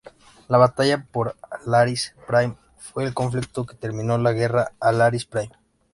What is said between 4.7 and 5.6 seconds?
Alaris Prime.